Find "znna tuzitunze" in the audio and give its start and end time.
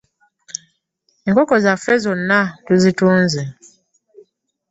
2.03-3.41